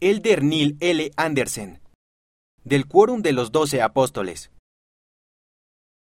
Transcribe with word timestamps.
Elder 0.00 0.44
Neil 0.44 0.76
L. 0.78 1.10
Andersen, 1.16 1.80
del 2.62 2.86
Quórum 2.86 3.20
de 3.20 3.32
los 3.32 3.50
Doce 3.50 3.82
Apóstoles. 3.82 4.52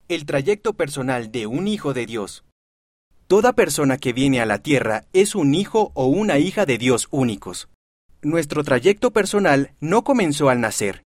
El 0.08 0.26
trayecto 0.26 0.76
personal 0.76 1.30
de 1.30 1.46
un 1.46 1.68
hijo 1.68 1.94
de 1.94 2.06
Dios. 2.06 2.46
Toda 3.28 3.52
persona 3.52 3.98
que 3.98 4.14
viene 4.14 4.40
a 4.40 4.46
la 4.46 4.60
tierra 4.60 5.04
es 5.12 5.36
un 5.36 5.54
hijo 5.54 5.92
o 5.94 6.06
una 6.06 6.40
hija 6.40 6.66
de 6.66 6.78
Dios 6.78 7.10
únicos. 7.12 7.68
Nuestro 8.22 8.64
trayecto 8.64 9.12
personal 9.12 9.74
no 9.82 10.06
comenzó 10.06 10.48
al 10.48 10.62
nacer. 10.62 11.04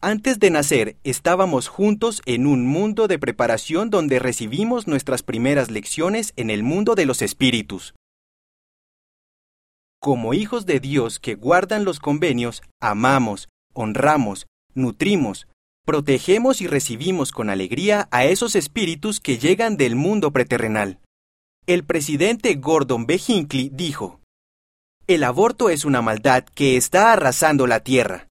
Antes 0.00 0.38
de 0.38 0.48
nacer 0.48 0.96
estábamos 1.04 1.68
juntos 1.68 2.22
en 2.24 2.46
un 2.46 2.64
mundo 2.64 3.08
de 3.08 3.18
preparación 3.18 3.90
donde 3.90 4.20
recibimos 4.20 4.86
nuestras 4.86 5.22
primeras 5.22 5.70
lecciones 5.70 6.32
en 6.36 6.48
el 6.48 6.62
mundo 6.62 6.94
de 6.94 7.04
los 7.04 7.20
espíritus. 7.20 7.94
Como 10.00 10.34
hijos 10.34 10.66
de 10.66 10.80
Dios 10.80 11.18
que 11.18 11.34
guardan 11.34 11.84
los 11.84 12.00
convenios, 12.00 12.62
amamos, 12.80 13.48
honramos, 13.72 14.46
nutrimos, 14.74 15.48
protegemos 15.84 16.60
y 16.60 16.66
recibimos 16.66 17.32
con 17.32 17.48
alegría 17.48 18.08
a 18.10 18.24
esos 18.24 18.56
espíritus 18.56 19.20
que 19.20 19.38
llegan 19.38 19.76
del 19.76 19.96
mundo 19.96 20.32
preterrenal. 20.32 20.98
El 21.66 21.84
presidente 21.84 22.54
Gordon 22.54 23.06
B. 23.06 23.20
Hinckley 23.26 23.70
dijo, 23.72 24.20
El 25.06 25.24
aborto 25.24 25.70
es 25.70 25.84
una 25.84 26.02
maldad 26.02 26.44
que 26.44 26.76
está 26.76 27.12
arrasando 27.12 27.66
la 27.66 27.80
tierra. 27.80 28.28